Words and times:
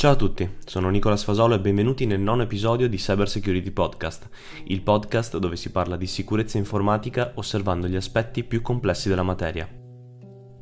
Ciao 0.00 0.12
a 0.12 0.16
tutti, 0.16 0.48
sono 0.64 0.88
Nicola 0.88 1.14
Sfasolo 1.14 1.54
e 1.56 1.60
benvenuti 1.60 2.06
nel 2.06 2.20
nono 2.20 2.40
episodio 2.40 2.88
di 2.88 2.96
Cyber 2.96 3.28
Security 3.28 3.70
Podcast, 3.70 4.30
il 4.64 4.80
podcast 4.80 5.36
dove 5.36 5.56
si 5.56 5.70
parla 5.70 5.98
di 5.98 6.06
sicurezza 6.06 6.56
informatica 6.56 7.32
osservando 7.34 7.86
gli 7.86 7.96
aspetti 7.96 8.42
più 8.44 8.62
complessi 8.62 9.10
della 9.10 9.22
materia. 9.22 9.68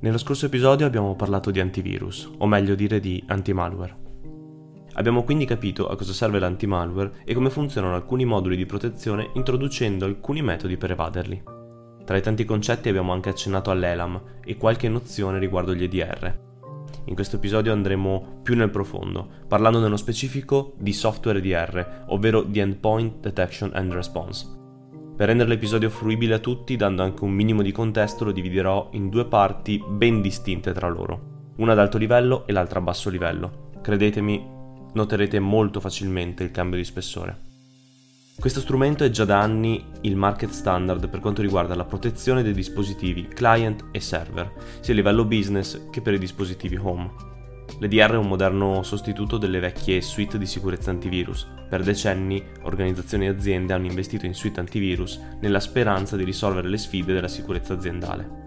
Nello 0.01 0.19
scorso 0.19 0.47
episodio 0.47 0.87
abbiamo 0.87 1.15
parlato 1.15 1.53
di 1.53 1.61
antivirus, 1.61 2.29
o 2.39 2.47
meglio 2.49 2.75
dire 2.75 2.99
di 2.99 3.23
anti-malware. 3.29 3.97
Abbiamo 4.95 5.23
quindi 5.23 5.45
capito 5.45 5.87
a 5.87 5.95
cosa 5.95 6.13
serve 6.13 6.41
l'anti-malware 6.41 7.21
e 7.25 7.33
come 7.33 7.51
funzionano 7.51 7.95
alcuni 7.95 8.25
moduli 8.25 8.57
di 8.57 8.67
protezione 8.67 9.31
introducendo 9.35 10.05
alcuni 10.05 10.43
metodi 10.43 10.77
per 10.77 10.91
evaderli. 10.91 11.43
Tra 12.05 12.17
i 12.17 12.23
tanti 12.23 12.45
concetti 12.45 12.89
abbiamo 12.89 13.13
anche 13.13 13.29
accennato 13.29 13.71
all'ELAM 13.71 14.21
e 14.45 14.57
qualche 14.57 14.89
nozione 14.89 15.39
riguardo 15.39 15.77
gli 15.77 15.85
EDR, 15.85 16.47
in 17.09 17.15
questo 17.15 17.37
episodio 17.37 17.73
andremo 17.73 18.41
più 18.43 18.55
nel 18.55 18.71
profondo, 18.71 19.29
parlando 19.49 19.81
nello 19.81 19.97
specifico 19.97 20.75
di 20.79 20.93
software 20.93 21.39
EDR, 21.39 22.05
ovvero 22.09 22.43
di 22.43 22.59
Endpoint 22.59 23.21
Detection 23.21 23.71
and 23.73 23.93
Response. 23.93 24.47
Per 25.17 25.27
rendere 25.27 25.49
l'episodio 25.49 25.89
fruibile 25.89 26.35
a 26.35 26.39
tutti, 26.39 26.77
dando 26.77 27.03
anche 27.03 27.25
un 27.25 27.33
minimo 27.33 27.63
di 27.63 27.73
contesto, 27.73 28.25
lo 28.25 28.33
dividerò 28.33 28.91
in 28.93 29.09
due 29.09 29.25
parti 29.25 29.83
ben 29.89 30.21
distinte 30.21 30.73
tra 30.73 30.89
loro, 30.89 31.53
una 31.57 31.73
ad 31.73 31.79
alto 31.79 31.99
livello 31.99 32.47
e 32.47 32.53
l'altra 32.53 32.79
a 32.79 32.83
basso 32.83 33.11
livello. 33.11 33.71
Credetemi, 33.83 34.47
noterete 34.93 35.41
molto 35.41 35.81
facilmente 35.81 36.45
il 36.45 36.51
cambio 36.51 36.77
di 36.77 36.85
spessore. 36.85 37.48
Questo 38.41 38.61
strumento 38.61 39.03
è 39.03 39.11
già 39.11 39.25
da 39.25 39.41
anni 39.41 39.85
il 40.03 40.15
market 40.15 40.51
standard 40.51 41.09
per 41.09 41.19
quanto 41.19 41.43
riguarda 41.43 41.75
la 41.75 41.85
protezione 41.85 42.45
dei 42.45 42.53
dispositivi 42.53 43.27
client 43.27 43.87
e 43.91 43.99
server, 43.99 44.53
sia 44.79 44.93
a 44.93 44.97
livello 44.97 45.25
business 45.25 45.91
che 45.91 46.01
per 46.01 46.15
i 46.15 46.21
dispositivi 46.21 46.77
home. 46.81 47.11
L'EDR 47.81 48.13
è 48.13 48.17
un 48.17 48.29
moderno 48.29 48.85
sostituto 48.85 49.39
delle 49.39 49.59
vecchie 49.59 50.01
suite 50.01 50.39
di 50.39 50.47
sicurezza 50.47 50.91
antivirus. 50.91 51.49
Per 51.69 51.83
decenni 51.83 52.41
organizzazioni 52.63 53.27
e 53.27 53.31
aziende 53.31 53.73
hanno 53.73 53.87
investito 53.87 54.25
in 54.25 54.35
suite 54.35 54.61
antivirus 54.61 55.21
nella 55.41 55.59
speranza 55.59 56.15
di 56.15 56.23
risolvere 56.23 56.69
le 56.69 56.79
sfide 56.79 57.13
della 57.13 57.27
sicurezza 57.27 57.75
aziendale. 57.75 58.47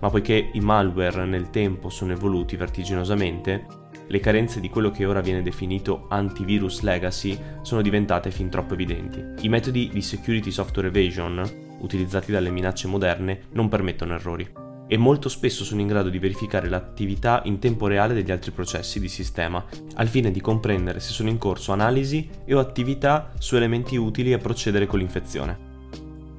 Ma 0.00 0.10
poiché 0.10 0.50
i 0.52 0.60
malware 0.60 1.24
nel 1.26 1.50
tempo 1.50 1.90
sono 1.90 2.10
evoluti 2.10 2.56
vertiginosamente, 2.56 3.66
le 4.08 4.20
carenze 4.20 4.60
di 4.60 4.68
quello 4.68 4.90
che 4.90 5.06
ora 5.06 5.20
viene 5.20 5.42
definito 5.42 6.06
antivirus 6.08 6.80
legacy 6.80 7.38
sono 7.62 7.82
diventate 7.82 8.30
fin 8.30 8.48
troppo 8.48 8.74
evidenti. 8.74 9.24
I 9.40 9.48
metodi 9.48 9.90
di 9.92 10.02
security 10.02 10.50
software 10.50 10.88
evasion, 10.88 11.42
utilizzati 11.80 12.32
dalle 12.32 12.50
minacce 12.50 12.88
moderne, 12.88 13.42
non 13.52 13.68
permettono 13.68 14.14
errori 14.14 14.66
e 14.90 14.96
molto 14.96 15.28
spesso 15.28 15.64
sono 15.64 15.82
in 15.82 15.86
grado 15.86 16.08
di 16.08 16.18
verificare 16.18 16.68
l'attività 16.68 17.42
in 17.44 17.58
tempo 17.58 17.86
reale 17.86 18.14
degli 18.14 18.30
altri 18.30 18.50
processi 18.50 18.98
di 18.98 19.08
sistema, 19.08 19.62
al 19.96 20.08
fine 20.08 20.30
di 20.30 20.40
comprendere 20.40 20.98
se 20.98 21.12
sono 21.12 21.28
in 21.28 21.36
corso 21.36 21.72
analisi 21.72 22.28
e 22.46 22.54
o 22.54 22.58
attività 22.58 23.32
su 23.38 23.54
elementi 23.54 23.96
utili 23.96 24.32
a 24.32 24.38
procedere 24.38 24.86
con 24.86 24.98
l'infezione. 24.98 25.67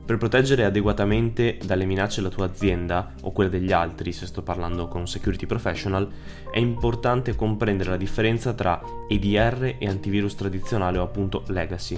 Per 0.10 0.18
proteggere 0.18 0.66
adeguatamente 0.66 1.60
dalle 1.64 1.86
minacce 1.86 2.22
la 2.22 2.30
tua 2.30 2.46
azienda 2.46 3.14
o 3.22 3.32
quella 3.32 3.52
degli 3.52 3.72
altri, 3.72 4.12
se 4.12 4.26
sto 4.26 4.42
parlando 4.42 4.88
con 4.88 5.02
un 5.02 5.08
security 5.08 5.46
professional, 5.46 6.10
è 6.52 6.58
importante 6.58 7.36
comprendere 7.36 7.92
la 7.92 7.96
differenza 7.96 8.54
tra 8.54 8.82
EDR 9.08 9.76
e 9.78 9.88
antivirus 9.88 10.34
tradizionale 10.34 10.98
o 10.98 11.04
appunto 11.04 11.44
legacy. 11.50 11.96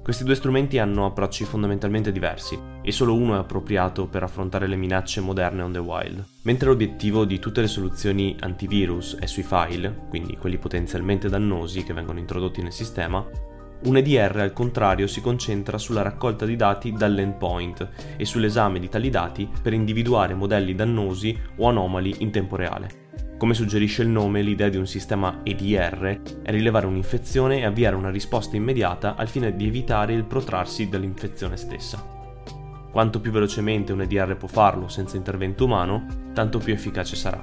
Questi 0.00 0.22
due 0.22 0.36
strumenti 0.36 0.78
hanno 0.78 1.06
approcci 1.06 1.42
fondamentalmente 1.44 2.12
diversi 2.12 2.56
e 2.82 2.92
solo 2.92 3.16
uno 3.16 3.34
è 3.34 3.38
appropriato 3.38 4.06
per 4.06 4.22
affrontare 4.22 4.68
le 4.68 4.76
minacce 4.76 5.20
moderne 5.20 5.62
on 5.62 5.72
the 5.72 5.78
wild. 5.80 6.24
Mentre 6.42 6.68
l'obiettivo 6.68 7.24
di 7.24 7.40
tutte 7.40 7.62
le 7.62 7.66
soluzioni 7.66 8.36
antivirus 8.38 9.16
è 9.16 9.26
sui 9.26 9.42
file, 9.42 9.92
quindi 10.08 10.36
quelli 10.36 10.56
potenzialmente 10.56 11.28
dannosi 11.28 11.82
che 11.82 11.94
vengono 11.94 12.20
introdotti 12.20 12.62
nel 12.62 12.72
sistema, 12.72 13.26
un 13.82 13.96
EDR 13.96 14.40
al 14.40 14.52
contrario 14.52 15.06
si 15.06 15.22
concentra 15.22 15.78
sulla 15.78 16.02
raccolta 16.02 16.44
di 16.44 16.54
dati 16.54 16.92
dall'endpoint 16.92 17.88
e 18.16 18.24
sull'esame 18.26 18.78
di 18.78 18.90
tali 18.90 19.08
dati 19.08 19.48
per 19.62 19.72
individuare 19.72 20.34
modelli 20.34 20.74
dannosi 20.74 21.36
o 21.56 21.66
anomali 21.66 22.16
in 22.18 22.30
tempo 22.30 22.56
reale. 22.56 23.08
Come 23.38 23.54
suggerisce 23.54 24.02
il 24.02 24.08
nome, 24.08 24.42
l'idea 24.42 24.68
di 24.68 24.76
un 24.76 24.86
sistema 24.86 25.40
EDR 25.42 26.20
è 26.42 26.50
rilevare 26.50 26.84
un'infezione 26.84 27.60
e 27.60 27.64
avviare 27.64 27.96
una 27.96 28.10
risposta 28.10 28.54
immediata 28.54 29.14
al 29.14 29.28
fine 29.28 29.56
di 29.56 29.66
evitare 29.66 30.12
il 30.12 30.24
protrarsi 30.24 30.90
dell'infezione 30.90 31.56
stessa. 31.56 32.06
Quanto 32.92 33.18
più 33.18 33.30
velocemente 33.30 33.94
un 33.94 34.02
EDR 34.02 34.36
può 34.36 34.48
farlo 34.48 34.88
senza 34.88 35.16
intervento 35.16 35.64
umano, 35.64 36.04
tanto 36.34 36.58
più 36.58 36.74
efficace 36.74 37.16
sarà. 37.16 37.42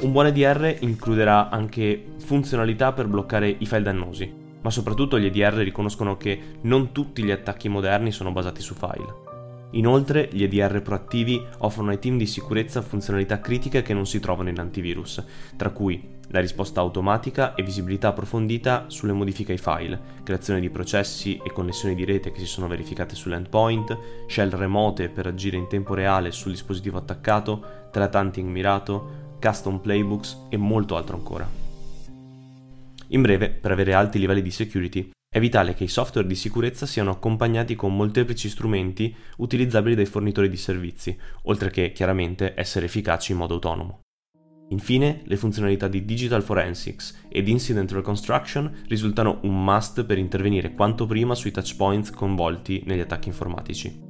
Un 0.00 0.10
buon 0.10 0.26
EDR 0.28 0.78
includerà 0.80 1.50
anche 1.50 2.14
funzionalità 2.16 2.92
per 2.92 3.08
bloccare 3.08 3.54
i 3.58 3.66
file 3.66 3.82
dannosi, 3.82 4.40
ma 4.62 4.70
soprattutto 4.70 5.18
gli 5.18 5.26
EDR 5.26 5.54
riconoscono 5.58 6.16
che 6.16 6.56
non 6.62 6.92
tutti 6.92 7.22
gli 7.22 7.30
attacchi 7.30 7.68
moderni 7.68 8.10
sono 8.10 8.32
basati 8.32 8.62
su 8.62 8.74
file. 8.74 9.30
Inoltre, 9.72 10.28
gli 10.30 10.42
EDR 10.42 10.82
proattivi 10.82 11.42
offrono 11.58 11.90
ai 11.90 11.98
team 11.98 12.18
di 12.18 12.26
sicurezza 12.26 12.82
funzionalità 12.82 13.40
critiche 13.40 13.82
che 13.82 13.94
non 13.94 14.06
si 14.06 14.20
trovano 14.20 14.50
in 14.50 14.58
antivirus, 14.58 15.24
tra 15.56 15.70
cui 15.70 16.20
la 16.28 16.40
risposta 16.40 16.80
automatica 16.80 17.54
e 17.54 17.62
visibilità 17.62 18.08
approfondita 18.08 18.86
sulle 18.88 19.12
modifiche 19.12 19.52
ai 19.52 19.58
file, 19.58 20.00
creazione 20.24 20.60
di 20.60 20.70
processi 20.70 21.40
e 21.42 21.52
connessioni 21.52 21.94
di 21.94 22.04
rete 22.04 22.32
che 22.32 22.40
si 22.40 22.46
sono 22.46 22.68
verificate 22.68 23.14
sull'endpoint, 23.14 23.98
shell 24.26 24.50
remote 24.50 25.08
per 25.08 25.26
agire 25.26 25.56
in 25.56 25.68
tempo 25.68 25.94
reale 25.94 26.32
sul 26.32 26.52
dispositivo 26.52 26.98
attaccato, 26.98 27.88
threat 27.90 28.36
mirato, 28.38 29.36
custom 29.40 29.78
playbooks 29.78 30.46
e 30.50 30.56
molto 30.56 30.96
altro 30.96 31.16
ancora. 31.16 31.61
In 33.12 33.20
breve, 33.20 33.50
per 33.50 33.70
avere 33.70 33.92
alti 33.92 34.18
livelli 34.18 34.40
di 34.40 34.50
security, 34.50 35.10
è 35.28 35.38
vitale 35.38 35.74
che 35.74 35.84
i 35.84 35.88
software 35.88 36.26
di 36.26 36.34
sicurezza 36.34 36.86
siano 36.86 37.10
accompagnati 37.10 37.74
con 37.74 37.94
molteplici 37.94 38.48
strumenti 38.48 39.14
utilizzabili 39.36 39.94
dai 39.94 40.06
fornitori 40.06 40.48
di 40.48 40.56
servizi, 40.56 41.16
oltre 41.42 41.70
che 41.70 41.92
chiaramente 41.92 42.54
essere 42.56 42.86
efficaci 42.86 43.32
in 43.32 43.38
modo 43.38 43.54
autonomo. 43.54 44.00
Infine, 44.70 45.20
le 45.24 45.36
funzionalità 45.36 45.88
di 45.88 46.06
Digital 46.06 46.42
Forensics 46.42 47.26
ed 47.28 47.48
Incident 47.48 47.92
Reconstruction 47.92 48.82
risultano 48.88 49.40
un 49.42 49.62
must 49.62 50.04
per 50.04 50.16
intervenire 50.16 50.72
quanto 50.72 51.04
prima 51.04 51.34
sui 51.34 51.50
touchpoints 51.50 52.10
coinvolti 52.10 52.82
negli 52.86 53.00
attacchi 53.00 53.28
informatici. 53.28 54.00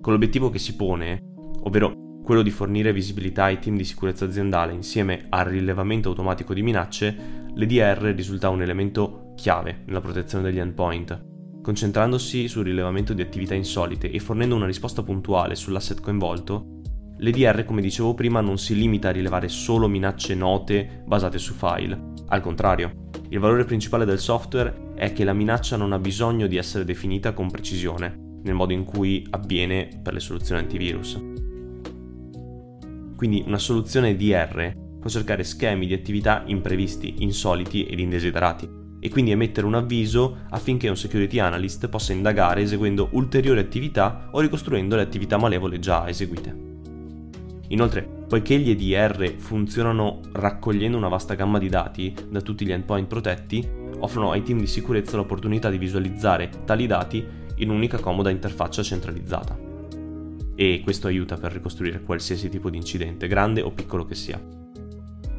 Con 0.00 0.12
l'obiettivo 0.12 0.50
che 0.50 0.60
si 0.60 0.76
pone, 0.76 1.18
ovvero 1.62 2.02
quello 2.22 2.42
di 2.42 2.50
fornire 2.50 2.92
visibilità 2.92 3.44
ai 3.44 3.58
team 3.58 3.76
di 3.76 3.84
sicurezza 3.84 4.24
aziendale 4.24 4.72
insieme 4.72 5.26
al 5.28 5.44
rilevamento 5.44 6.08
automatico 6.08 6.54
di 6.54 6.62
minacce, 6.62 7.42
l'EDR 7.54 8.12
risulta 8.14 8.48
un 8.48 8.62
elemento 8.62 9.32
chiave 9.36 9.82
nella 9.86 10.00
protezione 10.00 10.44
degli 10.44 10.58
endpoint. 10.58 11.32
Concentrandosi 11.62 12.48
sul 12.48 12.64
rilevamento 12.64 13.14
di 13.14 13.22
attività 13.22 13.54
insolite 13.54 14.10
e 14.10 14.18
fornendo 14.18 14.54
una 14.54 14.66
risposta 14.66 15.02
puntuale 15.02 15.54
sull'asset 15.54 16.00
coinvolto, 16.00 16.80
l'EDR, 17.18 17.64
come 17.64 17.80
dicevo 17.80 18.14
prima, 18.14 18.40
non 18.40 18.58
si 18.58 18.74
limita 18.74 19.08
a 19.08 19.12
rilevare 19.12 19.48
solo 19.48 19.88
minacce 19.88 20.34
note 20.34 21.02
basate 21.06 21.38
su 21.38 21.54
file. 21.54 22.12
Al 22.28 22.40
contrario, 22.40 23.08
il 23.28 23.38
valore 23.38 23.64
principale 23.64 24.04
del 24.04 24.18
software 24.18 24.92
è 24.94 25.12
che 25.12 25.24
la 25.24 25.32
minaccia 25.32 25.76
non 25.76 25.92
ha 25.92 25.98
bisogno 25.98 26.46
di 26.46 26.56
essere 26.56 26.84
definita 26.84 27.32
con 27.32 27.50
precisione, 27.50 28.40
nel 28.42 28.54
modo 28.54 28.72
in 28.72 28.84
cui 28.84 29.26
avviene 29.30 29.88
per 30.02 30.12
le 30.12 30.20
soluzioni 30.20 30.60
antivirus. 30.60 31.20
Quindi 33.16 33.42
una 33.46 33.58
soluzione 33.58 34.10
EDR 34.10 34.82
può 35.04 35.12
cercare 35.12 35.44
schemi 35.44 35.86
di 35.86 35.92
attività 35.92 36.44
imprevisti, 36.46 37.16
insoliti 37.18 37.84
ed 37.84 37.98
indesiderati 38.00 38.66
e 38.98 39.10
quindi 39.10 39.32
emettere 39.32 39.66
un 39.66 39.74
avviso 39.74 40.38
affinché 40.48 40.88
un 40.88 40.96
security 40.96 41.38
analyst 41.40 41.88
possa 41.88 42.14
indagare 42.14 42.62
eseguendo 42.62 43.08
ulteriori 43.10 43.60
attività 43.60 44.28
o 44.30 44.40
ricostruendo 44.40 44.96
le 44.96 45.02
attività 45.02 45.36
malevole 45.36 45.78
già 45.78 46.08
eseguite. 46.08 46.56
Inoltre, 47.68 48.02
poiché 48.26 48.58
gli 48.58 48.70
EDR 48.70 49.34
funzionano 49.36 50.20
raccogliendo 50.32 50.96
una 50.96 51.08
vasta 51.08 51.34
gamma 51.34 51.58
di 51.58 51.68
dati 51.68 52.14
da 52.30 52.40
tutti 52.40 52.64
gli 52.64 52.72
endpoint 52.72 53.06
protetti, 53.06 53.62
offrono 53.98 54.30
ai 54.30 54.42
team 54.42 54.58
di 54.58 54.66
sicurezza 54.66 55.18
l'opportunità 55.18 55.68
di 55.68 55.76
visualizzare 55.76 56.48
tali 56.64 56.86
dati 56.86 57.22
in 57.56 57.68
un'unica 57.68 57.98
comoda 57.98 58.30
interfaccia 58.30 58.82
centralizzata. 58.82 59.54
E 60.54 60.80
questo 60.82 61.08
aiuta 61.08 61.36
per 61.36 61.52
ricostruire 61.52 62.00
qualsiasi 62.00 62.48
tipo 62.48 62.70
di 62.70 62.78
incidente, 62.78 63.28
grande 63.28 63.60
o 63.60 63.70
piccolo 63.70 64.06
che 64.06 64.14
sia. 64.14 64.63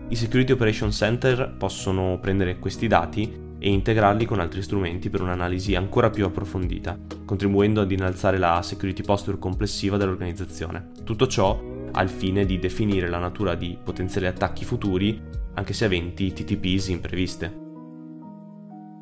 I 0.07 0.15
Security 0.15 0.51
Operation 0.51 0.91
Center 0.91 1.55
possono 1.57 2.19
prendere 2.19 2.59
questi 2.59 2.85
dati 2.87 3.43
e 3.57 3.69
integrarli 3.69 4.25
con 4.25 4.39
altri 4.39 4.61
strumenti 4.61 5.09
per 5.09 5.21
un'analisi 5.21 5.73
ancora 5.73 6.11
più 6.11 6.25
approfondita, 6.25 6.95
contribuendo 7.25 7.81
ad 7.81 7.91
innalzare 7.91 8.37
la 8.37 8.61
security 8.61 9.01
posture 9.01 9.39
complessiva 9.39 9.97
dell'organizzazione. 9.97 10.91
Tutto 11.03 11.25
ciò 11.25 11.59
al 11.91 12.09
fine 12.09 12.45
di 12.45 12.59
definire 12.59 13.09
la 13.09 13.17
natura 13.17 13.55
di 13.55 13.75
potenziali 13.83 14.27
attacchi 14.27 14.63
futuri, 14.63 15.19
anche 15.55 15.73
se 15.73 15.85
aventi 15.85 16.31
TTPs 16.31 16.89
impreviste. 16.89 17.63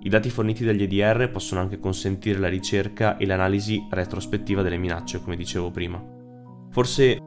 I 0.03 0.09
dati 0.09 0.29
forniti 0.29 0.63
dagli 0.63 0.83
EDR 0.83 1.31
possono 1.31 1.59
anche 1.59 1.79
consentire 1.79 2.39
la 2.39 2.49
ricerca 2.49 3.17
e 3.17 3.25
l'analisi 3.25 3.87
retrospettiva 3.89 4.61
delle 4.61 4.77
minacce, 4.77 5.21
come 5.21 5.35
dicevo 5.35 5.69
prima. 5.69 6.01
Forse 6.69 7.17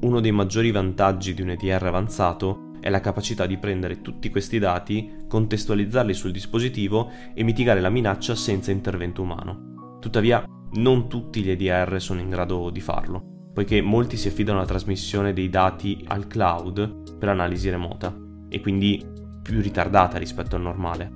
uno 0.00 0.20
dei 0.20 0.32
maggiori 0.32 0.70
vantaggi 0.70 1.32
di 1.32 1.40
un 1.40 1.50
EDR 1.50 1.86
avanzato 1.86 2.63
è 2.84 2.90
la 2.90 3.00
capacità 3.00 3.46
di 3.46 3.56
prendere 3.56 4.02
tutti 4.02 4.28
questi 4.28 4.58
dati, 4.58 5.24
contestualizzarli 5.26 6.12
sul 6.12 6.32
dispositivo 6.32 7.10
e 7.32 7.42
mitigare 7.42 7.80
la 7.80 7.88
minaccia 7.88 8.34
senza 8.34 8.72
intervento 8.72 9.22
umano. 9.22 9.96
Tuttavia, 10.00 10.44
non 10.72 11.08
tutti 11.08 11.42
gli 11.42 11.48
EDR 11.48 11.98
sono 11.98 12.20
in 12.20 12.28
grado 12.28 12.68
di 12.68 12.82
farlo, 12.82 13.48
poiché 13.54 13.80
molti 13.80 14.18
si 14.18 14.28
affidano 14.28 14.58
alla 14.58 14.66
trasmissione 14.66 15.32
dei 15.32 15.48
dati 15.48 16.04
al 16.08 16.26
cloud 16.26 17.16
per 17.16 17.30
analisi 17.30 17.70
remota 17.70 18.14
e 18.50 18.60
quindi 18.60 19.02
più 19.42 19.62
ritardata 19.62 20.18
rispetto 20.18 20.56
al 20.56 20.60
normale. 20.60 21.10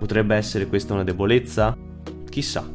Potrebbe 0.00 0.34
essere 0.34 0.66
questa 0.66 0.94
una 0.94 1.04
debolezza? 1.04 1.78
Chissà. 2.28 2.68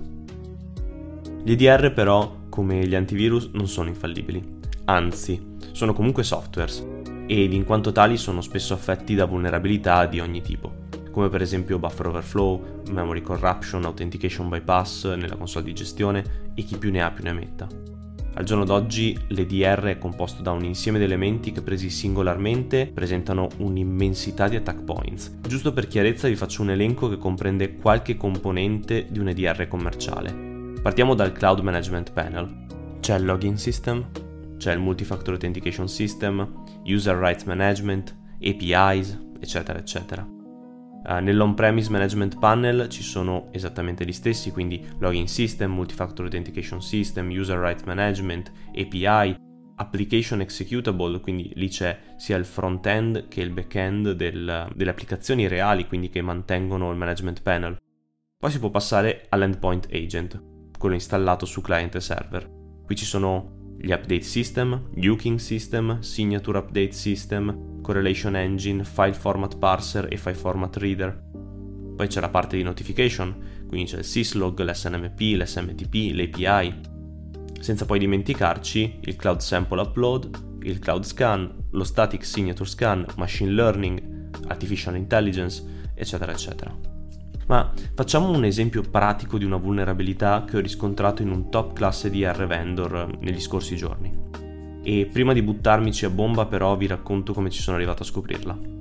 Gli 1.43 1.51
EDR 1.51 1.91
però, 1.91 2.43
come 2.47 2.87
gli 2.87 2.95
antivirus, 2.95 3.49
non 3.51 3.67
sono 3.67 3.89
infallibili. 3.89 4.59
Anzi, 4.85 5.57
sono 5.73 5.91
comunque 5.91 6.23
softwares 6.23 6.99
ed 7.31 7.53
in 7.53 7.63
quanto 7.63 7.93
tali 7.93 8.17
sono 8.17 8.41
spesso 8.41 8.73
affetti 8.73 9.15
da 9.15 9.23
vulnerabilità 9.23 10.05
di 10.05 10.19
ogni 10.19 10.41
tipo, 10.41 10.87
come 11.11 11.29
per 11.29 11.41
esempio 11.41 11.79
buffer 11.79 12.07
overflow, 12.07 12.81
memory 12.89 13.21
corruption, 13.21 13.85
authentication 13.85 14.49
bypass 14.49 15.13
nella 15.15 15.37
console 15.37 15.63
di 15.63 15.73
gestione 15.73 16.51
e 16.53 16.63
chi 16.63 16.77
più 16.77 16.91
ne 16.91 17.01
ha 17.01 17.09
più 17.09 17.23
ne 17.23 17.31
metta. 17.31 17.69
Al 18.33 18.43
giorno 18.43 18.65
d'oggi 18.65 19.17
l'EDR 19.29 19.83
è 19.83 19.97
composto 19.97 20.41
da 20.41 20.51
un 20.51 20.65
insieme 20.65 20.97
di 20.97 21.05
elementi 21.05 21.53
che 21.53 21.61
presi 21.61 21.89
singolarmente 21.89 22.91
presentano 22.93 23.47
un'immensità 23.59 24.49
di 24.49 24.57
attack 24.57 24.83
points. 24.83 25.37
Giusto 25.47 25.71
per 25.71 25.87
chiarezza 25.87 26.27
vi 26.27 26.35
faccio 26.35 26.63
un 26.63 26.71
elenco 26.71 27.07
che 27.07 27.17
comprende 27.17 27.75
qualche 27.75 28.17
componente 28.17 29.07
di 29.09 29.19
un 29.19 29.29
EDR 29.29 29.69
commerciale. 29.69 30.73
Partiamo 30.81 31.15
dal 31.15 31.31
Cloud 31.31 31.59
Management 31.59 32.11
Panel. 32.11 32.65
C'è 32.99 33.17
il 33.17 33.23
Login 33.23 33.57
System, 33.57 34.05
c'è 34.57 34.73
il 34.73 34.79
Multifactor 34.79 35.33
Authentication 35.33 35.87
System, 35.87 36.70
User 36.85 37.15
Rights 37.15 37.43
Management, 37.43 38.15
APIs, 38.41 39.19
eccetera, 39.39 39.79
eccetera. 39.79 40.27
Uh, 41.03 41.19
Nell'on-premise 41.19 41.89
management 41.89 42.37
panel 42.37 42.87
ci 42.87 43.01
sono 43.01 43.47
esattamente 43.51 44.05
gli 44.05 44.13
stessi, 44.13 44.51
quindi 44.51 44.85
login 44.99 45.27
system, 45.27 45.71
multifactor 45.71 46.25
authentication 46.25 46.81
system, 46.81 47.29
user 47.29 47.57
rights 47.57 47.83
management, 47.83 48.51
API, 48.75 49.35
application 49.77 50.41
executable, 50.41 51.19
quindi 51.19 51.51
lì 51.55 51.67
c'è 51.69 51.97
sia 52.17 52.37
il 52.37 52.45
front-end 52.45 53.27
che 53.27 53.41
il 53.41 53.49
back-end 53.49 54.11
del, 54.11 54.69
delle 54.75 54.89
applicazioni 54.89 55.47
reali, 55.47 55.87
quindi 55.87 56.09
che 56.09 56.21
mantengono 56.21 56.91
il 56.91 56.97
management 56.97 57.41
panel. 57.41 57.77
Poi 58.37 58.51
si 58.51 58.59
può 58.59 58.69
passare 58.69 59.25
all'endpoint 59.29 59.87
agent, 59.91 60.39
quello 60.77 60.95
installato 60.95 61.45
su 61.45 61.61
client 61.61 61.95
e 61.95 61.99
server. 61.99 62.49
Qui 62.85 62.95
ci 62.95 63.05
sono 63.05 63.60
gli 63.81 63.91
update 63.91 64.21
system, 64.21 64.89
Uking 64.95 65.39
system, 65.39 66.01
signature 66.01 66.57
update 66.59 66.93
system, 66.93 67.81
correlation 67.81 68.35
engine, 68.35 68.83
file 68.83 69.13
format 69.13 69.57
parser 69.57 70.07
e 70.11 70.17
file 70.17 70.35
format 70.35 70.77
reader. 70.77 71.29
Poi 71.95 72.07
c'è 72.07 72.19
la 72.19 72.29
parte 72.29 72.57
di 72.57 72.63
notification, 72.63 73.35
quindi 73.67 73.89
c'è 73.89 73.97
il 73.97 74.03
syslog, 74.03 74.61
l'SNMP, 74.61 75.19
l'SMTP, 75.35 76.13
l'API. 76.13 76.79
Senza 77.59 77.85
poi 77.85 77.99
dimenticarci 77.99 78.99
il 79.01 79.15
cloud 79.15 79.39
sample 79.39 79.81
upload, 79.81 80.59
il 80.63 80.79
cloud 80.79 81.03
scan, 81.03 81.51
lo 81.71 81.83
static 81.83 82.23
signature 82.23 82.69
scan, 82.69 83.05
machine 83.17 83.51
learning, 83.51 84.29
artificial 84.47 84.95
intelligence, 84.95 85.63
eccetera, 85.95 86.31
eccetera. 86.31 86.90
Ma 87.47 87.71
facciamo 87.93 88.29
un 88.29 88.45
esempio 88.45 88.81
pratico 88.81 89.37
di 89.37 89.45
una 89.45 89.57
vulnerabilità 89.57 90.45
che 90.47 90.57
ho 90.57 90.61
riscontrato 90.61 91.21
in 91.21 91.31
un 91.31 91.49
top 91.49 91.73
classe 91.73 92.09
di 92.09 92.25
R 92.25 92.47
vendor 92.47 93.17
negli 93.19 93.39
scorsi 93.39 93.75
giorni. 93.75 94.13
E 94.83 95.09
prima 95.11 95.33
di 95.33 95.41
buttarmici 95.41 96.05
a 96.05 96.09
bomba 96.09 96.45
però 96.45 96.75
vi 96.75 96.87
racconto 96.87 97.33
come 97.33 97.49
ci 97.49 97.61
sono 97.61 97.75
arrivato 97.77 98.03
a 98.03 98.05
scoprirla. 98.05 98.79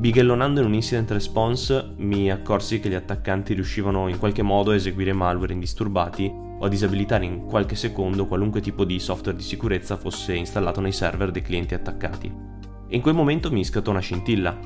Bighellonando 0.00 0.60
in 0.60 0.66
un 0.66 0.74
incident 0.74 1.10
response 1.10 1.92
mi 1.98 2.30
accorsi 2.30 2.80
che 2.80 2.88
gli 2.88 2.94
attaccanti 2.94 3.52
riuscivano 3.52 4.08
in 4.08 4.18
qualche 4.18 4.40
modo 4.40 4.70
a 4.70 4.74
eseguire 4.74 5.12
malware 5.12 5.52
indisturbati 5.52 6.32
o 6.32 6.64
a 6.64 6.68
disabilitare 6.68 7.26
in 7.26 7.44
qualche 7.44 7.74
secondo 7.74 8.26
qualunque 8.26 8.62
tipo 8.62 8.84
di 8.84 8.98
software 8.98 9.36
di 9.36 9.44
sicurezza 9.44 9.98
fosse 9.98 10.34
installato 10.34 10.80
nei 10.80 10.92
server 10.92 11.30
dei 11.30 11.42
clienti 11.42 11.74
attaccati. 11.74 12.34
E 12.88 12.96
in 12.96 13.02
quel 13.02 13.14
momento 13.14 13.52
mi 13.52 13.62
scattò 13.62 13.90
una 13.90 14.00
scintilla 14.00 14.58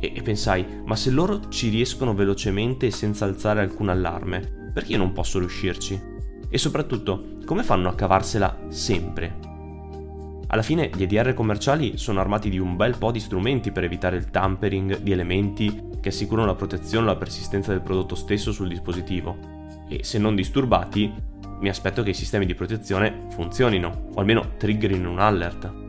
e, 0.00 0.12
e 0.16 0.22
pensai, 0.22 0.66
ma 0.84 0.96
se 0.96 1.10
loro 1.10 1.48
ci 1.48 1.68
riescono 1.68 2.14
velocemente 2.14 2.86
e 2.86 2.90
senza 2.90 3.26
alzare 3.26 3.60
alcun 3.60 3.90
allarme, 3.90 4.70
perché 4.72 4.92
io 4.92 4.98
non 4.98 5.12
posso 5.12 5.38
riuscirci? 5.38 6.00
E 6.48 6.58
soprattutto, 6.58 7.36
come 7.44 7.62
fanno 7.62 7.88
a 7.88 7.94
cavarsela 7.94 8.66
sempre? 8.68 9.48
Alla 10.52 10.62
fine 10.62 10.90
gli 10.92 11.02
EDR 11.02 11.32
commerciali 11.32 11.96
sono 11.96 12.18
armati 12.18 12.50
di 12.50 12.58
un 12.58 12.74
bel 12.74 12.98
po' 12.98 13.12
di 13.12 13.20
strumenti 13.20 13.70
per 13.70 13.84
evitare 13.84 14.16
il 14.16 14.30
tampering 14.30 14.98
di 14.98 15.12
elementi 15.12 15.88
che 16.00 16.08
assicurano 16.08 16.48
la 16.48 16.56
protezione 16.56 17.04
o 17.04 17.08
la 17.08 17.16
persistenza 17.16 17.70
del 17.70 17.82
prodotto 17.82 18.16
stesso 18.16 18.50
sul 18.50 18.66
dispositivo. 18.66 19.36
E 19.88 20.02
se 20.02 20.18
non 20.18 20.34
disturbati, 20.34 21.12
mi 21.60 21.68
aspetto 21.68 22.02
che 22.02 22.10
i 22.10 22.14
sistemi 22.14 22.46
di 22.46 22.54
protezione 22.54 23.26
funzionino, 23.30 24.08
o 24.14 24.18
almeno 24.18 24.56
triggerino 24.56 25.08
un 25.08 25.20
alert. 25.20 25.79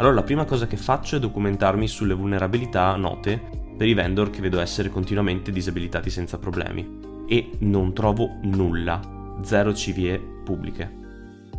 Allora 0.00 0.14
la 0.14 0.22
prima 0.22 0.46
cosa 0.46 0.66
che 0.66 0.78
faccio 0.78 1.16
è 1.16 1.20
documentarmi 1.20 1.86
sulle 1.86 2.14
vulnerabilità 2.14 2.96
note 2.96 3.38
per 3.76 3.86
i 3.86 3.92
vendor 3.92 4.30
che 4.30 4.40
vedo 4.40 4.58
essere 4.58 4.88
continuamente 4.88 5.52
disabilitati 5.52 6.08
senza 6.08 6.38
problemi 6.38 7.24
e 7.28 7.50
non 7.58 7.92
trovo 7.92 8.38
nulla, 8.44 8.98
zero 9.42 9.72
CVE 9.72 10.18
pubbliche. 10.42 10.90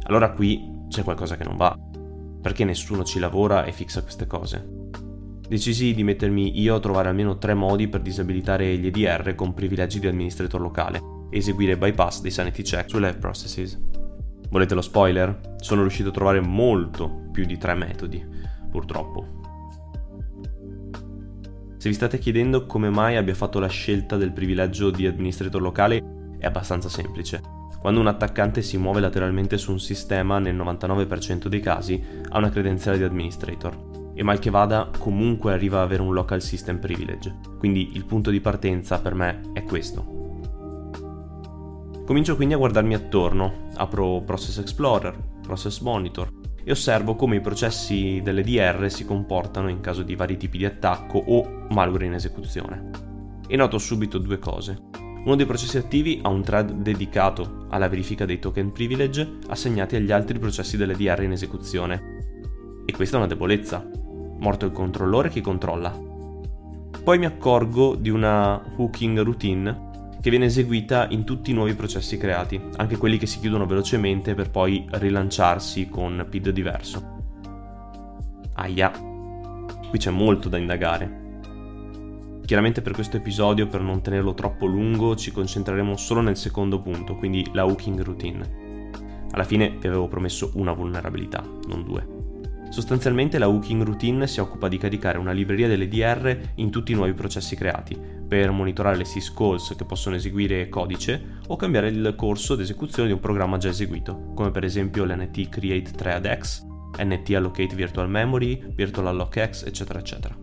Allora 0.06 0.32
qui 0.32 0.86
c'è 0.90 1.04
qualcosa 1.04 1.38
che 1.38 1.44
non 1.44 1.56
va, 1.56 1.78
perché 2.42 2.66
nessuno 2.66 3.04
ci 3.04 3.20
lavora 3.20 3.64
e 3.64 3.72
fixa 3.74 4.02
queste 4.02 4.26
cose. 4.26 4.90
Decisi 5.48 5.94
di 5.94 6.04
mettermi 6.04 6.60
io 6.60 6.74
a 6.74 6.80
trovare 6.80 7.10
almeno 7.10 7.38
tre 7.38 7.54
modi 7.54 7.90
per 7.90 8.02
disabilitare 8.02 8.76
gli 8.76 8.88
EDR 8.88 9.36
con 9.36 9.54
privilegi 9.54 10.00
di 10.00 10.08
amministrator 10.08 10.60
locale 10.60 11.00
e 11.30 11.38
eseguire 11.38 11.78
bypass 11.78 12.22
dei 12.22 12.32
sanity 12.32 12.64
check 12.64 12.90
su 12.90 12.98
live 12.98 13.18
processes. 13.18 13.91
Volete 14.52 14.76
lo 14.76 14.82
spoiler? 14.82 15.56
Sono 15.62 15.80
riuscito 15.80 16.10
a 16.10 16.12
trovare 16.12 16.42
molto 16.42 17.30
più 17.32 17.46
di 17.46 17.58
tre 17.58 17.74
metodi, 17.74 18.22
purtroppo. 18.70 19.40
Se 21.78 21.88
vi 21.88 21.96
state 21.96 22.20
chiedendo 22.20 22.66
come 22.66 22.90
mai 22.90 23.16
abbia 23.16 23.34
fatto 23.34 23.60
la 23.60 23.70
scelta 23.70 24.18
del 24.18 24.34
privilegio 24.34 24.92
di 24.92 25.08
administrator 25.08 25.62
locale, 25.62 26.04
è 26.38 26.46
abbastanza 26.46 26.90
semplice. 26.90 27.42
Quando 27.80 28.02
un 28.02 28.08
attaccante 28.08 28.62
si 28.62 28.78
muove 28.78 29.00
lateralmente 29.00 29.58
su 29.58 29.72
un 29.72 29.80
sistema, 29.80 30.38
nel 30.38 30.58
99% 30.58 31.48
dei 31.48 31.62
casi 31.62 32.04
ha 32.28 32.38
una 32.38 32.50
credenziale 32.50 32.98
di 32.98 33.06
administrator 33.06 33.90
e 34.14 34.22
mal 34.22 34.40
che 34.40 34.50
vada 34.50 34.90
comunque 34.98 35.54
arriva 35.54 35.78
ad 35.78 35.86
avere 35.86 36.02
un 36.02 36.14
local 36.14 36.42
system 36.42 36.78
privilege. 36.78 37.34
Quindi 37.58 37.92
il 37.94 38.04
punto 38.04 38.30
di 38.30 38.42
partenza 38.42 39.00
per 39.00 39.16
me 39.16 39.40
è 39.54 39.64
questo. 39.64 40.11
Comincio 42.12 42.36
quindi 42.36 42.54
a 42.54 42.58
guardarmi 42.58 42.94
attorno, 42.94 43.70
apro 43.76 44.22
Process 44.26 44.58
Explorer, 44.58 45.18
Process 45.42 45.80
Monitor 45.80 46.30
e 46.62 46.70
osservo 46.70 47.16
come 47.16 47.38
i 47.38 47.40
processi 47.40 48.20
dell'EDR 48.22 48.92
si 48.92 49.06
comportano 49.06 49.70
in 49.70 49.80
caso 49.80 50.04
di 50.04 50.14
vari 50.14 50.36
tipi 50.36 50.58
di 50.58 50.66
attacco 50.66 51.24
o 51.26 51.68
malware 51.70 52.08
in 52.08 52.14
esecuzione. 52.16 52.90
E 53.48 53.56
noto 53.56 53.78
subito 53.78 54.18
due 54.18 54.40
cose. 54.40 54.78
Uno 55.24 55.36
dei 55.38 55.46
processi 55.46 55.78
attivi 55.78 56.20
ha 56.22 56.28
un 56.28 56.44
thread 56.44 56.74
dedicato 56.74 57.68
alla 57.70 57.88
verifica 57.88 58.26
dei 58.26 58.40
token 58.40 58.74
privilege 58.74 59.38
assegnati 59.48 59.96
agli 59.96 60.12
altri 60.12 60.38
processi 60.38 60.76
dell'EDR 60.76 61.24
in 61.24 61.32
esecuzione. 61.32 62.84
E 62.86 62.92
questa 62.92 63.16
è 63.16 63.20
una 63.20 63.30
debolezza. 63.30 63.90
Morto 64.38 64.66
il 64.66 64.74
controllore 64.74 65.30
chi 65.30 65.40
controlla. 65.40 65.98
Poi 67.06 67.18
mi 67.18 67.26
accorgo 67.26 67.96
di 67.96 68.10
una 68.10 68.62
hooking 68.76 69.22
routine 69.22 69.91
che 70.22 70.30
viene 70.30 70.46
eseguita 70.46 71.08
in 71.10 71.24
tutti 71.24 71.50
i 71.50 71.54
nuovi 71.54 71.74
processi 71.74 72.16
creati, 72.18 72.62
anche 72.78 72.98
quelli 72.98 73.18
che 73.18 73.26
si 73.26 73.40
chiudono 73.40 73.66
velocemente 73.66 74.36
per 74.36 74.52
poi 74.52 74.86
rilanciarsi 74.92 75.90
con 75.90 76.28
PID 76.30 76.52
diverso. 76.52 77.20
Aia, 78.54 78.92
qui 78.92 79.98
c'è 79.98 80.12
molto 80.12 80.48
da 80.48 80.58
indagare. 80.58 81.20
Chiaramente 82.46 82.82
per 82.82 82.94
questo 82.94 83.18
episodio, 83.18 83.68
per 83.68 83.82
non 83.82 84.02
tenerlo 84.02 84.36
troppo 84.36 84.68
lungo, 84.68 85.16
ci 85.16 85.32
concentreremo 85.32 85.98
solo 85.98 86.22
nel 86.22 86.38
secondo 86.38 86.80
punto, 86.82 87.16
quindi 87.16 87.50
la 87.54 87.66
hooking 87.66 88.02
routine. 88.02 88.90
Alla 89.32 89.44
fine 89.44 89.76
vi 89.80 89.88
avevo 89.88 90.08
promesso 90.08 90.52
una 90.56 90.74
vulnerabilità, 90.74 91.44
non 91.68 91.84
due. 91.84 92.21
Sostanzialmente 92.72 93.38
la 93.38 93.50
hooking 93.50 93.84
routine 93.84 94.28
si 94.28 94.40
occupa 94.40 94.70
di 94.70 94.78
caricare 94.78 95.18
una 95.18 95.34
libreria 95.34 95.68
dell'EDR 95.68 96.54
in 96.56 96.72
tutti 96.72 96.94
i 96.94 96.96
nuovi 96.96 97.12
processi 97.12 97.54
creati, 97.58 98.00
per 98.26 98.50
monitorare 98.52 98.96
le 98.96 99.04
syscalls 99.04 99.76
che 99.76 99.84
possono 99.84 100.16
eseguire 100.16 100.70
codice 100.70 101.40
o 101.48 101.58
cambiare 101.58 101.90
il 101.90 102.14
corso 102.16 102.56
d'esecuzione 102.56 103.10
di 103.10 103.14
un 103.14 103.20
programma 103.20 103.58
già 103.58 103.68
eseguito, 103.68 104.32
come 104.34 104.52
per 104.52 104.64
esempio 104.64 105.04
l'NT 105.04 105.50
Create 105.50 105.92
Thread-X, 105.92 106.66
NT 106.98 107.36
Allocate 107.36 107.76
Virtual 107.76 108.10
Memory, 108.10 108.64
Virtual 108.74 109.08
Alloc-X, 109.08 109.66
eccetera 109.66 110.00
eccetera. 110.00 110.38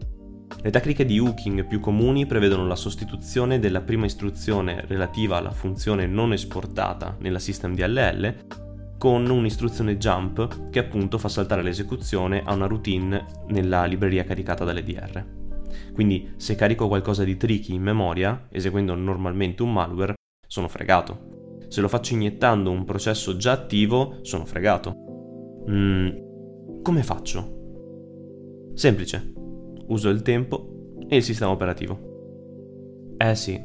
Le 0.61 0.71
tecniche 0.71 1.07
di 1.07 1.19
hooking 1.19 1.65
più 1.67 1.81
comuni 1.81 2.27
prevedono 2.27 2.67
la 2.67 2.77
sostituzione 2.77 3.59
della 3.59 3.81
prima 3.81 4.05
istruzione 4.05 4.85
relativa 4.87 5.39
alla 5.39 5.53
funzione 5.53 6.07
non 6.07 6.35
esportata 6.35 7.17
nella 7.21 7.39
system 7.39 7.75
DLL 7.75 8.67
con 8.99 9.31
un'istruzione 9.31 9.97
jump 9.97 10.71
che 10.71 10.81
appunto 10.81 11.19
fa 11.19 11.29
saltare 11.29 11.63
l'esecuzione 11.63 12.43
a 12.45 12.53
una 12.53 12.67
routine 12.67 13.25
nella 13.47 13.85
libreria 13.85 14.25
caricata 14.25 14.65
dall'EDR. 14.65 15.37
Quindi 15.95 16.35
se 16.37 16.57
carico 16.57 16.89
qualcosa 16.89 17.25
di 17.25 17.37
tricky 17.37 17.75
in 17.75 17.83
memoria, 17.83 18.49
eseguendo 18.51 18.95
normalmente 18.95 19.63
un 19.63 19.73
malware, 19.73 20.15
sono 20.47 20.69
fregato. 20.69 21.57
Se 21.69 21.81
lo 21.81 21.89
faccio 21.89 22.15
iniettando 22.15 22.71
un 22.71 22.85
processo 22.85 23.37
già 23.37 23.53
attivo, 23.53 24.19
sono 24.23 24.45
fregato. 24.45 25.65
Mm, 25.71 26.83
come 26.83 27.03
faccio? 27.03 28.73
Semplice. 28.75 29.33
Uso 29.89 30.09
il 30.09 30.23
tempo 30.23 30.97
e 31.09 31.17
il 31.17 31.23
sistema 31.23 31.51
operativo. 31.51 33.17
Eh 33.17 33.35
sì, 33.35 33.61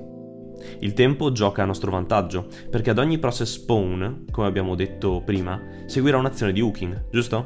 il 0.79 0.93
tempo 0.93 1.31
gioca 1.31 1.63
a 1.63 1.65
nostro 1.65 1.91
vantaggio, 1.91 2.47
perché 2.69 2.89
ad 2.89 2.99
ogni 2.99 3.19
process 3.19 3.53
spawn, 3.53 4.25
come 4.31 4.47
abbiamo 4.47 4.75
detto 4.75 5.21
prima, 5.23 5.61
seguirà 5.85 6.17
un'azione 6.17 6.53
di 6.53 6.61
hooking, 6.61 7.09
giusto? 7.09 7.45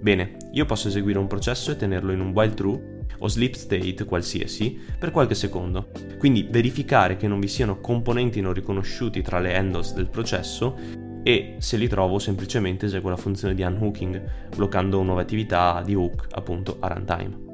Bene, 0.00 0.36
io 0.52 0.64
posso 0.66 0.88
eseguire 0.88 1.18
un 1.18 1.26
processo 1.26 1.70
e 1.70 1.76
tenerlo 1.76 2.12
in 2.12 2.20
un 2.20 2.30
while 2.30 2.54
true 2.54 2.94
o 3.18 3.28
sleep 3.28 3.54
state 3.54 4.04
qualsiasi 4.04 4.78
per 4.98 5.10
qualche 5.10 5.34
secondo. 5.34 5.88
Quindi 6.18 6.46
verificare 6.48 7.16
che 7.16 7.28
non 7.28 7.40
vi 7.40 7.48
siano 7.48 7.80
componenti 7.80 8.40
non 8.40 8.52
riconosciuti 8.52 9.22
tra 9.22 9.38
le 9.38 9.56
handles 9.56 9.94
del 9.94 10.08
processo 10.08 10.76
e 11.22 11.56
se 11.58 11.76
li 11.76 11.88
trovo 11.88 12.18
semplicemente 12.18 12.86
eseguo 12.86 13.10
la 13.10 13.16
funzione 13.16 13.54
di 13.54 13.62
unhooking, 13.62 14.50
bloccando 14.54 15.02
nuove 15.02 15.22
attività 15.22 15.82
di 15.84 15.94
hook 15.94 16.26
appunto 16.32 16.76
a 16.80 16.88
runtime. 16.88 17.44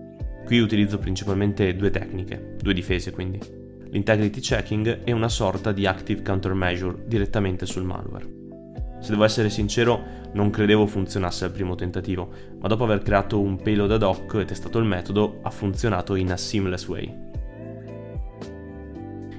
Qui 0.44 0.58
utilizzo 0.58 0.98
principalmente 0.98 1.74
due 1.76 1.90
tecniche, 1.90 2.56
due 2.60 2.74
difese 2.74 3.12
quindi 3.12 3.61
l'integrity 3.92 4.40
checking 4.40 5.00
e 5.04 5.12
una 5.12 5.28
sorta 5.28 5.70
di 5.70 5.86
active 5.86 6.22
countermeasure 6.22 7.04
direttamente 7.06 7.66
sul 7.66 7.84
malware. 7.84 8.40
Se 9.00 9.10
devo 9.10 9.24
essere 9.24 9.50
sincero, 9.50 10.00
non 10.32 10.50
credevo 10.50 10.86
funzionasse 10.86 11.44
al 11.44 11.50
primo 11.50 11.74
tentativo, 11.74 12.30
ma 12.60 12.68
dopo 12.68 12.84
aver 12.84 13.02
creato 13.02 13.40
un 13.40 13.60
payload 13.60 13.92
ad 13.92 14.02
hoc 14.02 14.34
e 14.34 14.44
testato 14.44 14.78
il 14.78 14.86
metodo, 14.86 15.40
ha 15.42 15.50
funzionato 15.50 16.14
in 16.14 16.30
a 16.32 16.36
seamless 16.36 16.86
way. 16.88 17.30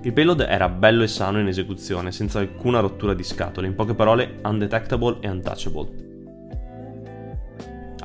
Il 0.04 0.14
payload 0.14 0.42
era 0.42 0.70
bello 0.70 1.02
e 1.02 1.08
sano 1.08 1.40
in 1.40 1.48
esecuzione, 1.48 2.12
senza 2.12 2.40
alcuna 2.40 2.80
rottura 2.80 3.14
di 3.14 3.24
scatole, 3.24 3.68
in 3.68 3.74
poche 3.74 3.96
parole 3.96 4.40
undetectable 4.44 5.18
e 5.22 5.30
untouchable. 5.30 6.13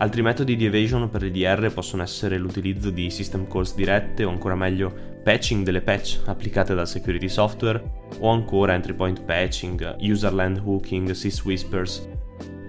Altri 0.01 0.23
metodi 0.23 0.55
di 0.55 0.65
evasion 0.65 1.11
per 1.11 1.23
l'EDR 1.23 1.73
possono 1.73 2.05
essere 2.05 2.39
l'utilizzo 2.39 2.91
di 2.91 3.11
system 3.11 3.49
calls 3.49 3.75
dirette 3.75 4.23
o 4.23 4.31
ancora 4.31 4.55
meglio 4.55 4.95
patching 5.25 5.65
delle 5.65 5.81
patch 5.81 6.21
applicate 6.27 6.73
dal 6.73 6.87
security 6.87 7.29
software 7.29 7.83
o 8.21 8.31
ancora 8.31 8.75
entry 8.75 8.95
point 8.95 9.25
patching, 9.25 9.97
userland 9.99 10.63
hooking, 10.65 11.11
syswhispers 11.11 12.09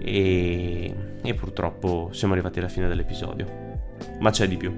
e... 0.02 0.94
e 1.22 1.34
purtroppo 1.34 2.08
siamo 2.10 2.32
arrivati 2.32 2.58
alla 2.58 2.68
fine 2.68 2.88
dell'episodio. 2.88 3.46
Ma 4.18 4.30
c'è 4.30 4.48
di 4.48 4.56
più. 4.56 4.72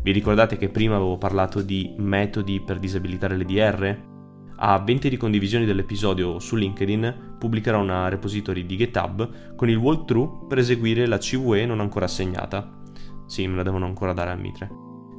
Vi 0.00 0.12
ricordate 0.12 0.56
che 0.56 0.70
prima 0.70 0.96
avevo 0.96 1.18
parlato 1.18 1.60
di 1.60 1.94
metodi 1.98 2.62
per 2.62 2.78
disabilitare 2.78 3.36
l'EDR? 3.36 4.10
A 4.56 4.78
20 4.78 5.08
ricondivisioni 5.08 5.66
dell'episodio 5.66 6.38
su 6.38 6.56
LinkedIn 6.56 7.31
pubblicherò 7.42 7.80
una 7.80 8.08
repository 8.08 8.64
di 8.64 8.76
GitHub 8.76 9.56
con 9.56 9.68
il 9.68 9.74
walkthrough 9.74 10.46
per 10.46 10.58
eseguire 10.58 11.06
la 11.06 11.18
CVE 11.18 11.66
non 11.66 11.80
ancora 11.80 12.04
assegnata. 12.04 12.80
Sì, 13.26 13.48
me 13.48 13.56
la 13.56 13.64
devono 13.64 13.84
ancora 13.84 14.12
dare 14.12 14.30
a 14.30 14.36
Mitre. 14.36 14.70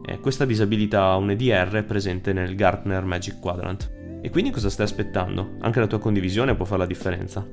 Eh, 0.06 0.22
questa 0.22 0.46
disabilita 0.46 1.18
un 1.18 1.32
EDR 1.32 1.84
presente 1.84 2.32
nel 2.32 2.56
Gartner 2.56 3.03
Magic 3.03 3.42
Quadrant. 3.42 3.92
E 4.22 4.30
quindi 4.30 4.51
cosa 4.51 4.70
stai 4.70 4.86
aspettando? 4.86 5.58
Anche 5.60 5.82
la 5.82 5.88
tua 5.88 6.00
condivisione 6.00 6.56
può 6.56 6.63
fare 6.63 6.80
la 6.80 6.86
differenza. 6.86 7.46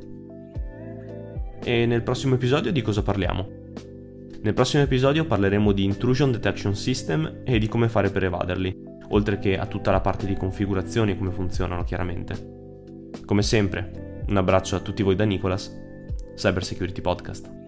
E 1.64 1.86
nel 1.86 2.02
prossimo 2.04 2.36
episodio 2.36 2.70
di 2.70 2.80
cosa 2.80 3.02
parliamo? 3.02 3.48
Nel 4.40 4.54
prossimo 4.54 4.84
episodio 4.84 5.24
parleremo 5.24 5.72
di 5.72 5.82
Intrusion 5.82 6.30
Detection 6.30 6.76
System 6.76 7.40
e 7.42 7.58
di 7.58 7.66
come 7.66 7.88
fare 7.88 8.10
per 8.10 8.22
evaderli 8.22 8.84
oltre 9.08 9.40
che 9.40 9.58
a 9.58 9.66
tutta 9.66 9.90
la 9.90 10.00
parte 10.00 10.26
di 10.26 10.36
configurazione 10.36 11.10
e 11.10 11.18
come 11.18 11.32
funzionano 11.32 11.82
chiaramente. 11.82 13.08
Come 13.24 13.42
sempre, 13.42 13.99
un 14.30 14.36
abbraccio 14.36 14.76
a 14.76 14.80
tutti 14.80 15.02
voi 15.02 15.16
da 15.16 15.24
Nicolas, 15.24 15.76
Cyber 16.36 16.64
Security 16.64 17.00
Podcast. 17.00 17.59